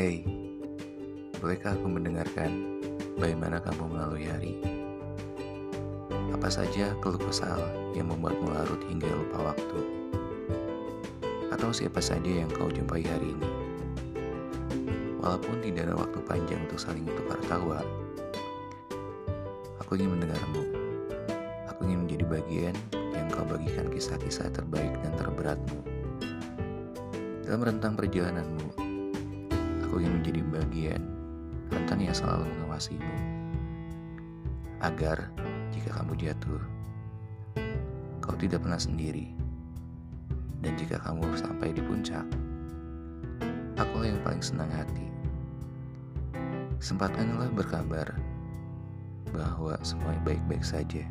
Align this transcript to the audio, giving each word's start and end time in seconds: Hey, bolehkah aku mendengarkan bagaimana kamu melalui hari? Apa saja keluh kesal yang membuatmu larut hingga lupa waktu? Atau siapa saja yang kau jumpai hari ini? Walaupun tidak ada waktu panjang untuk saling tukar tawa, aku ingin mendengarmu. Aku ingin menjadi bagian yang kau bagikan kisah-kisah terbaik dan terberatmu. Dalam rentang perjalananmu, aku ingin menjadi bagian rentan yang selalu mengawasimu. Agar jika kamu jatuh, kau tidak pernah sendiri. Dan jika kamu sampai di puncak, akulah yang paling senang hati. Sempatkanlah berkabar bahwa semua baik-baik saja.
Hey, 0.00 0.24
bolehkah 1.44 1.76
aku 1.76 1.84
mendengarkan 1.84 2.80
bagaimana 3.20 3.60
kamu 3.60 3.84
melalui 3.84 4.24
hari? 4.32 4.56
Apa 6.32 6.48
saja 6.48 6.96
keluh 7.04 7.20
kesal 7.20 7.60
yang 7.92 8.08
membuatmu 8.08 8.48
larut 8.48 8.80
hingga 8.88 9.12
lupa 9.12 9.52
waktu? 9.52 9.80
Atau 11.52 11.68
siapa 11.76 12.00
saja 12.00 12.32
yang 12.32 12.48
kau 12.48 12.72
jumpai 12.72 13.04
hari 13.04 13.28
ini? 13.28 13.50
Walaupun 15.20 15.60
tidak 15.60 15.92
ada 15.92 16.00
waktu 16.00 16.18
panjang 16.24 16.64
untuk 16.64 16.80
saling 16.80 17.04
tukar 17.04 17.36
tawa, 17.44 17.84
aku 19.84 20.00
ingin 20.00 20.16
mendengarmu. 20.16 20.64
Aku 21.76 21.84
ingin 21.84 22.08
menjadi 22.08 22.24
bagian 22.24 22.76
yang 22.96 23.28
kau 23.28 23.44
bagikan 23.44 23.92
kisah-kisah 23.92 24.48
terbaik 24.48 24.96
dan 25.04 25.12
terberatmu. 25.20 25.84
Dalam 27.44 27.60
rentang 27.68 28.00
perjalananmu, 28.00 28.79
aku 29.90 30.06
ingin 30.06 30.22
menjadi 30.22 30.40
bagian 30.54 31.02
rentan 31.74 31.98
yang 31.98 32.14
selalu 32.14 32.46
mengawasimu. 32.46 33.10
Agar 34.86 35.34
jika 35.74 35.98
kamu 35.98 36.14
jatuh, 36.14 36.62
kau 38.22 38.38
tidak 38.38 38.62
pernah 38.62 38.78
sendiri. 38.78 39.34
Dan 40.62 40.78
jika 40.78 41.02
kamu 41.02 41.34
sampai 41.34 41.74
di 41.74 41.82
puncak, 41.82 42.22
akulah 43.82 44.14
yang 44.14 44.22
paling 44.22 44.38
senang 44.38 44.70
hati. 44.70 45.10
Sempatkanlah 46.78 47.50
berkabar 47.50 48.14
bahwa 49.34 49.74
semua 49.82 50.14
baik-baik 50.22 50.62
saja. 50.62 51.02